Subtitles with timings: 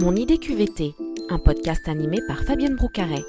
[0.00, 0.94] Mon idée QVT,
[1.28, 3.24] un podcast animé par Fabienne Broucaret.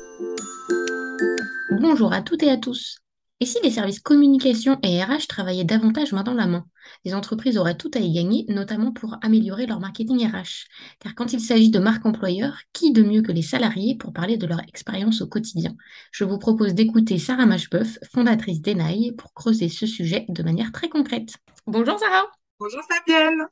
[1.71, 2.99] Bonjour à toutes et à tous.
[3.39, 6.65] Et si les services communication et RH travaillaient davantage main dans la main
[7.05, 10.67] Les entreprises auraient tout à y gagner, notamment pour améliorer leur marketing RH.
[10.99, 14.37] Car quand il s'agit de marque employeur, qui de mieux que les salariés pour parler
[14.37, 15.75] de leur expérience au quotidien?
[16.11, 20.87] Je vous propose d'écouter Sarah Machbeuf, fondatrice d'Enaï, pour creuser ce sujet de manière très
[20.89, 21.33] concrète.
[21.65, 22.27] Bonjour Sarah
[22.59, 23.47] Bonjour Fabienne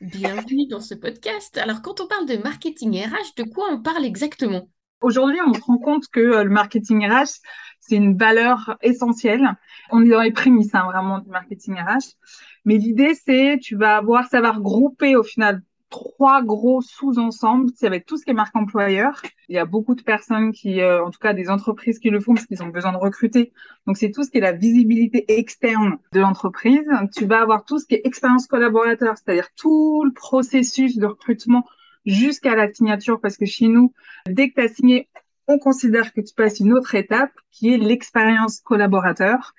[0.00, 1.58] Bienvenue dans ce podcast.
[1.58, 4.68] Alors, quand on parle de marketing RH, de quoi on parle exactement?
[5.00, 7.40] Aujourd'hui, on se rend compte que euh, le marketing RH,
[7.80, 9.56] c'est une valeur essentielle.
[9.90, 12.14] On est dans les prémices hein, vraiment du marketing RH.
[12.64, 17.70] Mais l'idée, c'est tu vas avoir, ça va regrouper au final trois gros sous-ensembles.
[17.76, 19.22] C'est avec tout ce qui est marque employeur.
[19.48, 22.18] Il y a beaucoup de personnes qui, euh, en tout cas des entreprises qui le
[22.18, 23.52] font parce qu'ils ont besoin de recruter.
[23.86, 26.88] Donc c'est tout ce qui est la visibilité externe de l'entreprise.
[27.14, 31.64] Tu vas avoir tout ce qui est expérience collaborateur, c'est-à-dire tout le processus de recrutement
[32.06, 33.92] jusqu'à la signature parce que chez nous,
[34.26, 35.08] dès que tu as signé,
[35.46, 39.52] on considère que tu passes une autre étape qui est l'expérience collaborateur.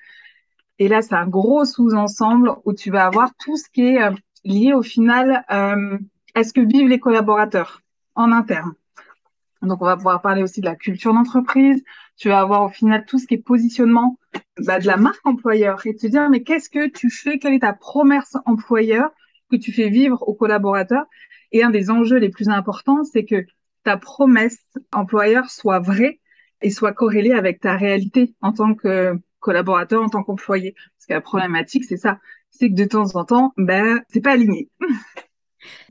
[0.79, 4.11] Et là, c'est un gros sous-ensemble où tu vas avoir tout ce qui est euh,
[4.43, 5.97] lié au final euh,
[6.35, 7.81] à ce que vivent les collaborateurs
[8.15, 8.73] en interne?
[9.61, 11.83] Donc, on va pouvoir parler aussi de la culture d'entreprise.
[12.17, 14.19] Tu vas avoir au final tout ce qui est positionnement
[14.59, 17.39] bah, de la marque employeur et te dire, mais qu'est-ce que tu fais?
[17.39, 19.09] Quelle est ta promesse employeur
[19.49, 21.05] que tu fais vivre aux collaborateurs?
[21.53, 23.45] Et un des enjeux les plus importants, c'est que
[23.83, 24.57] ta promesse
[24.91, 26.19] employeur soit vraie
[26.61, 30.73] et soit corrélée avec ta réalité en tant que collaborateur, en tant qu'employé.
[30.73, 34.31] Parce que la problématique, c'est ça, c'est que de temps en temps, ben, c'est pas
[34.31, 34.69] aligné.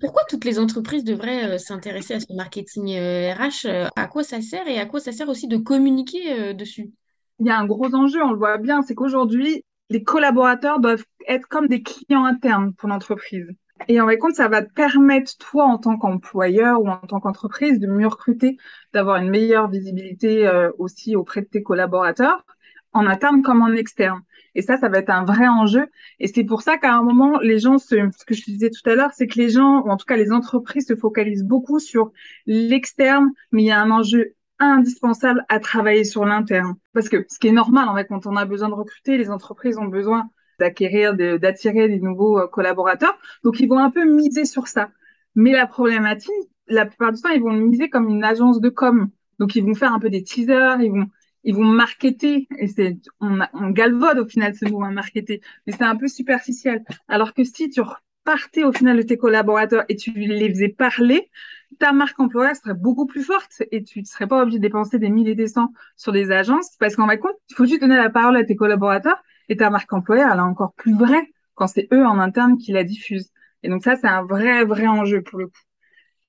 [0.00, 4.40] Pourquoi toutes les entreprises devraient euh, s'intéresser à ce marketing RH euh, À quoi ça
[4.40, 6.92] sert et à quoi ça sert aussi de communiquer euh, dessus?
[7.38, 11.04] Il y a un gros enjeu, on le voit bien, c'est qu'aujourd'hui, les collaborateurs doivent
[11.28, 13.46] être comme des clients internes pour l'entreprise.
[13.88, 17.80] Et en compte, ça va te permettre, toi, en tant qu'employeur ou en tant qu'entreprise,
[17.80, 18.56] de mieux recruter,
[18.92, 22.44] d'avoir une meilleure visibilité aussi auprès de tes collaborateurs,
[22.92, 24.20] en interne comme en externe.
[24.54, 25.86] Et ça, ça va être un vrai enjeu.
[26.20, 28.88] Et c'est pour ça qu'à un moment, les gens, se, ce que je disais tout
[28.88, 31.78] à l'heure, c'est que les gens, ou en tout cas les entreprises, se focalisent beaucoup
[31.78, 32.12] sur
[32.46, 36.74] l'externe, mais il y a un enjeu indispensable à travailler sur l'interne.
[36.92, 39.30] Parce que ce qui est normal, en fait, quand on a besoin de recruter, les
[39.30, 40.28] entreprises ont besoin
[40.58, 43.18] d'acquérir, d'attirer des nouveaux euh, collaborateurs.
[43.42, 44.90] Donc, ils vont un peu miser sur ça.
[45.34, 46.30] Mais la problématique,
[46.68, 49.08] la plupart du temps, ils vont miser comme une agence de com.
[49.38, 51.06] Donc, ils vont faire un peu des teasers, ils vont
[51.44, 55.72] ils vont marketer et c'est on, on galvaude au final ce mot hein, marketer mais
[55.72, 56.84] c'est un peu superficiel.
[57.08, 61.30] Alors que si tu repartais au final de tes collaborateurs et tu les faisais parler
[61.78, 64.98] ta marque employeur serait beaucoup plus forte et tu ne serais pas obligé de dépenser
[64.98, 67.80] des milliers et des cents sur des agences parce qu'en fin compte il faut juste
[67.80, 71.30] donner la parole à tes collaborateurs et ta marque employeur elle est encore plus vraie
[71.54, 73.30] quand c'est eux en interne qui la diffusent.
[73.62, 75.58] Et donc ça c'est un vrai vrai enjeu pour le coup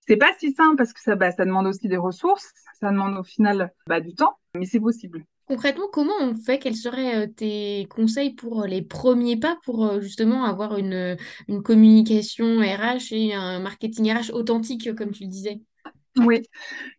[0.08, 3.18] c'est pas si simple parce que ça, bah, ça demande aussi des ressources, ça demande
[3.18, 5.26] au final bah, du temps, mais c'est possible.
[5.46, 6.58] Concrètement, comment on fait?
[6.58, 11.18] Quels seraient euh, tes conseils pour euh, les premiers pas pour euh, justement avoir une,
[11.50, 15.62] une communication RH et un marketing RH authentique, comme tu le disais?
[16.18, 16.44] Oui,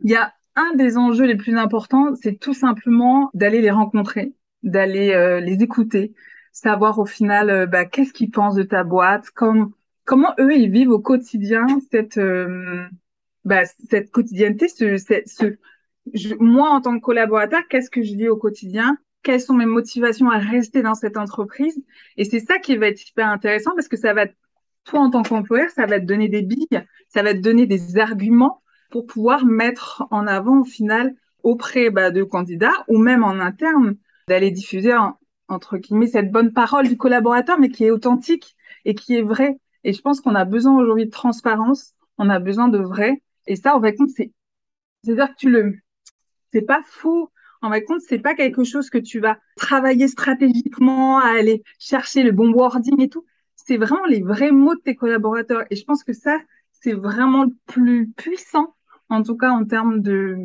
[0.00, 4.34] il y a un des enjeux les plus importants, c'est tout simplement d'aller les rencontrer,
[4.62, 6.14] d'aller les écouter,
[6.53, 9.72] savoir au final bah, qu'est-ce qu'ils pensent de ta boîte, comme
[10.04, 12.84] comment eux ils vivent au quotidien cette euh,
[13.44, 15.56] bah, cette quotidienneté ce,
[16.38, 18.98] moi en tant que collaborateur qu'est-ce que je vis au quotidien?
[19.22, 21.82] Quelles sont mes motivations à rester dans cette entreprise?
[22.19, 24.26] Et c'est ça qui va être hyper intéressant parce que ça va
[24.84, 27.98] toi en tant qu'employeur ça va te donner des billes ça va te donner des
[27.98, 33.41] arguments pour pouvoir mettre en avant au final auprès bah, de candidats ou même en
[33.41, 33.97] interne
[34.28, 34.93] d'aller diffuser
[35.48, 39.59] entre guillemets cette bonne parole du collaborateur mais qui est authentique et qui est vraie
[39.84, 43.22] et je pense qu'on a besoin aujourd'hui de transparence, on a besoin de vrai.
[43.47, 44.33] Et ça, en fait, compte, c'est,
[45.03, 45.75] c'est-à-dire que tu le,
[46.53, 47.31] c'est pas faux.
[47.62, 52.23] En fait, compte, c'est pas quelque chose que tu vas travailler stratégiquement à aller chercher
[52.23, 53.25] le bon wording et tout.
[53.56, 55.65] C'est vraiment les vrais mots de tes collaborateurs.
[55.71, 56.39] Et je pense que ça,
[56.73, 58.75] c'est vraiment le plus puissant,
[59.08, 60.37] en tout cas en termes de,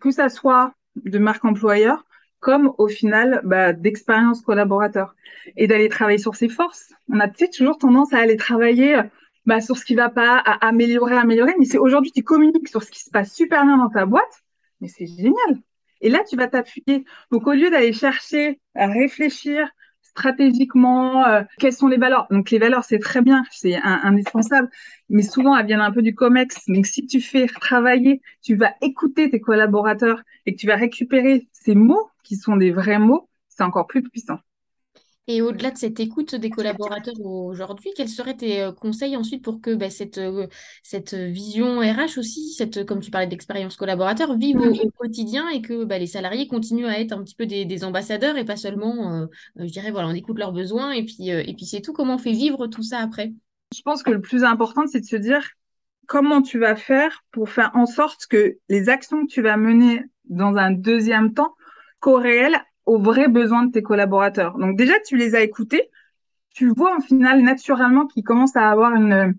[0.00, 2.04] que ça soit de marque employeur,
[2.40, 5.14] comme au final bah, d'expérience collaborateur
[5.56, 6.92] et d'aller travailler sur ses forces.
[7.08, 9.00] On a peut-être toujours tendance à aller travailler
[9.46, 12.82] bah, sur ce qui va pas, à améliorer, améliorer, mais c'est aujourd'hui tu communiques sur
[12.82, 14.44] ce qui se passe super bien dans ta boîte,
[14.80, 15.62] mais c'est génial.
[16.00, 17.04] Et là, tu vas t'appuyer.
[17.30, 19.68] Donc, au lieu d'aller chercher à réfléchir
[20.16, 22.26] stratégiquement, euh, quelles sont les valeurs?
[22.30, 24.70] Donc, les valeurs, c'est très bien, c'est indispensable,
[25.10, 26.68] mais souvent, elles viennent un peu du COMEX.
[26.68, 31.48] Donc, si tu fais travailler, tu vas écouter tes collaborateurs et que tu vas récupérer
[31.52, 34.38] ces mots qui sont des vrais mots, c'est encore plus puissant.
[35.28, 39.60] Et au-delà de cette écoute des collaborateurs aujourd'hui, quels seraient tes euh, conseils ensuite pour
[39.60, 40.46] que bah, cette, euh,
[40.84, 45.84] cette vision RH aussi, cette, comme tu parlais d'expérience collaborateur, vive au, quotidien et que
[45.84, 49.26] bah, les salariés continuent à être un petit peu des, ambassadeurs et pas seulement, euh,
[49.56, 51.92] je dirais, voilà, on écoute leurs besoins et puis, puis c'est tout.
[51.92, 53.32] Comment on fait vivre tout ça après?
[53.74, 55.42] Je pense que le plus important, c'est de se dire
[56.06, 60.02] comment tu vas faire pour faire en sorte que les actions que tu vas mener
[60.26, 61.54] dans un deuxième temps
[61.98, 64.58] corrèlent aux vrais besoins de tes collaborateurs.
[64.58, 65.90] Donc déjà, tu les as écoutés,
[66.50, 69.34] tu vois au final naturellement qu'ils commencent à avoir une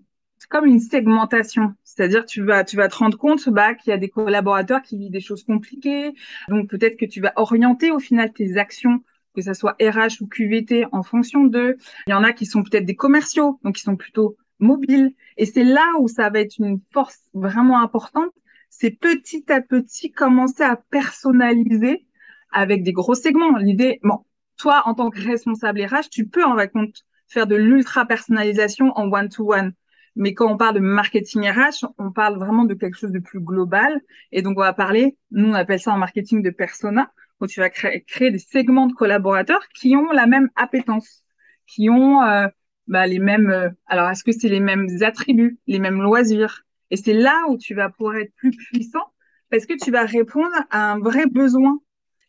[0.48, 3.98] comme une segmentation, c'est-à-dire tu vas tu vas te rendre compte bah qu'il y a
[3.98, 6.14] des collaborateurs qui vivent des choses compliquées,
[6.48, 9.02] donc peut-être que tu vas orienter au final tes actions
[9.34, 11.76] que ça soit RH ou QVT en fonction d'eux.
[12.06, 15.14] Il y en a qui sont peut-être des commerciaux, donc qui sont plutôt mobiles.
[15.36, 18.32] Et c'est là où ça va être une force vraiment importante,
[18.68, 22.04] c'est petit à petit commencer à personnaliser
[22.52, 23.56] avec des gros segments.
[23.58, 24.24] L'idée, bon,
[24.56, 29.10] toi, en tant que responsable RH, tu peux en compte faire de l'ultra personnalisation en
[29.10, 29.72] one-to-one.
[30.16, 33.40] Mais quand on parle de marketing RH, on parle vraiment de quelque chose de plus
[33.40, 34.00] global.
[34.32, 37.60] Et donc, on va parler, nous, on appelle ça en marketing de persona, où tu
[37.60, 41.22] vas créer, créer des segments de collaborateurs qui ont la même appétence,
[41.66, 42.48] qui ont euh,
[42.88, 43.50] bah, les mêmes.
[43.50, 46.64] Euh, alors, est-ce que c'est les mêmes attributs, les mêmes loisirs?
[46.90, 49.12] Et c'est là où tu vas pouvoir être plus puissant
[49.50, 51.80] parce que tu vas répondre à un vrai besoin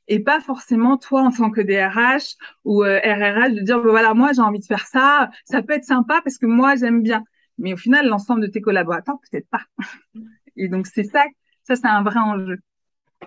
[0.09, 2.35] et pas forcément toi en tant que DRH
[2.65, 5.73] ou euh, RRH de dire bah, voilà moi j'ai envie de faire ça, ça peut
[5.73, 7.23] être sympa parce que moi j'aime bien.
[7.57, 9.61] Mais au final l'ensemble de tes collaborateurs peut-être pas.
[10.57, 11.23] Et donc c'est ça,
[11.63, 12.57] ça c'est un vrai enjeu.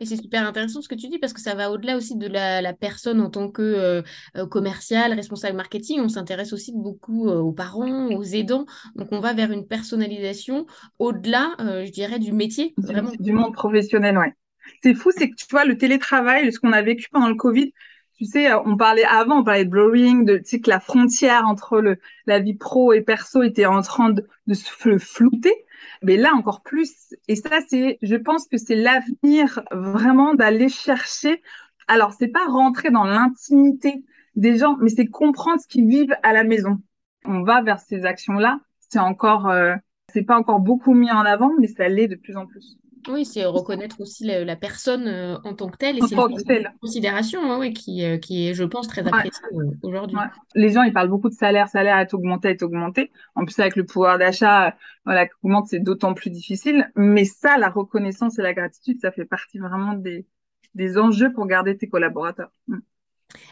[0.00, 2.26] Et c'est super intéressant ce que tu dis parce que ça va au-delà aussi de
[2.26, 4.02] la, personne en tant que euh,
[4.38, 6.00] euh, commercial, responsable marketing.
[6.00, 8.64] On s'intéresse aussi beaucoup aux parents, aux aidants.
[8.96, 10.67] Donc on va vers une personnalisation
[10.99, 12.73] au-delà, je dirais, du métier.
[12.78, 13.11] Vraiment.
[13.20, 14.35] Du monde professionnel, ouais
[14.82, 17.72] c'est fou, c'est que tu vois, le télétravail, ce qu'on a vécu pendant le Covid,
[18.16, 20.80] tu sais, euh, on parlait avant, on parlait de blurring, de, tu sais, que la
[20.80, 25.54] frontière entre le, la vie pro et perso était en train de, de se flouter.
[26.02, 27.14] Mais là, encore plus.
[27.28, 31.42] Et ça, c'est, je pense que c'est l'avenir vraiment d'aller chercher.
[31.88, 34.04] Alors, c'est pas rentrer dans l'intimité
[34.36, 36.80] des gens, mais c'est comprendre ce qu'ils vivent à la maison.
[37.25, 38.60] On va vers ces actions-là.
[38.88, 39.75] C'est encore, euh,
[40.12, 42.78] c'est pas encore beaucoup mis en avant, mais ça l'est de plus en plus.
[43.08, 45.99] Oui, c'est reconnaître aussi la, personne euh, en tant que telle.
[45.99, 49.70] Et c'est une considération hein, oui, qui, euh, qui est, je pense, très appréciée euh,
[49.82, 50.16] aujourd'hui.
[50.54, 53.10] Les gens, ils parlent beaucoup de salaire, salaire est augmenté, est augmenté.
[53.34, 56.90] En plus, avec le pouvoir d'achat, voilà, qui augmente, c'est d'autant plus difficile.
[56.94, 60.26] Mais ça, la reconnaissance et la gratitude, ça fait partie vraiment des,
[60.75, 62.52] des enjeux pour garder tes collaborateurs.
[62.69, 62.78] Mm.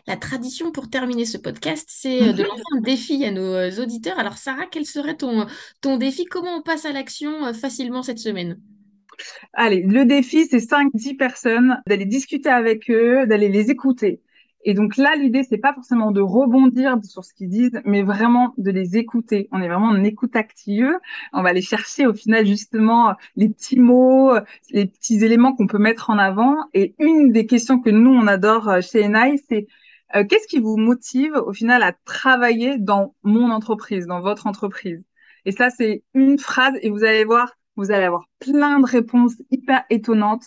[0.06, 4.18] La tradition pour terminer ce podcast, c'est de lancer un défi à nos auditeurs.
[4.18, 5.46] Alors, Sarah, quel serait ton,
[5.80, 6.26] ton défi?
[6.26, 8.60] Comment on passe à l'action facilement cette semaine?
[9.52, 14.20] Allez, le défi, c'est 5-10 personnes, d'aller discuter avec eux, d'aller les écouter.
[14.64, 18.52] Et donc là, l'idée, c'est pas forcément de rebondir sur ce qu'ils disent, mais vraiment
[18.58, 19.48] de les écouter.
[19.52, 20.90] On est vraiment en écoute active.
[21.32, 24.34] On va aller chercher au final justement les petits mots,
[24.70, 26.56] les petits éléments qu'on peut mettre en avant.
[26.74, 29.66] Et une des questions que nous, on adore chez Enai, c'est
[30.16, 35.02] euh, qu'est-ce qui vous motive au final à travailler dans mon entreprise, dans votre entreprise?
[35.44, 39.36] Et ça, c'est une phrase et vous allez voir, vous allez avoir plein de réponses
[39.50, 40.44] hyper étonnantes.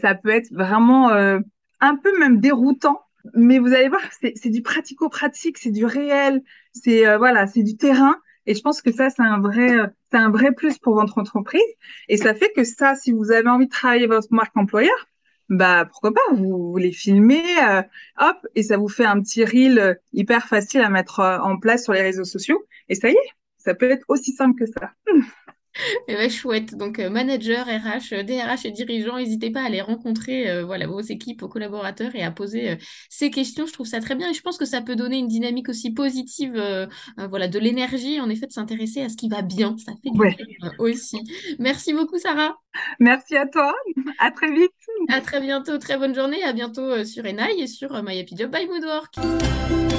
[0.00, 1.40] Ça peut être vraiment euh,
[1.80, 3.00] un peu même déroutant,
[3.34, 6.40] mais vous allez voir, c'est du pratico-pratique, c'est du réel,
[6.72, 8.16] c'est euh, voilà, c'est du terrain.
[8.46, 11.18] Et je pense que ça, c'est un vrai, euh, c'est un vrai plus pour votre
[11.18, 11.60] entreprise.
[12.08, 15.08] Et ça fait que ça, si vous avez envie de travailler votre marque employeur,
[15.48, 17.42] bah pourquoi pas, vous, les filmez,
[18.18, 21.94] hop, et ça vous fait un petit reel hyper facile à mettre en place sur
[21.94, 22.62] les réseaux sociaux.
[22.88, 24.92] Et ça y est, ça peut être aussi simple que ça.
[26.08, 26.74] Eh ben, chouette.
[26.74, 31.00] Donc, euh, manager, RH, DRH et dirigeants, n'hésitez pas à aller rencontrer euh, voilà, vos
[31.00, 32.76] équipes, vos collaborateurs et à poser euh,
[33.08, 33.66] ces questions.
[33.66, 35.92] Je trouve ça très bien et je pense que ça peut donner une dynamique aussi
[35.92, 36.60] positive,
[37.30, 39.76] voilà, de l'énergie, en effet, de s'intéresser à ce qui va bien.
[39.78, 41.18] Ça fait du bien aussi.
[41.58, 42.56] Merci beaucoup, Sarah.
[43.00, 43.74] Merci à toi.
[44.18, 44.72] À très vite.
[45.08, 45.78] À très bientôt.
[45.78, 46.42] Très bonne journée.
[46.42, 49.97] À bientôt sur Enai et sur My Happy Job by Moodwork.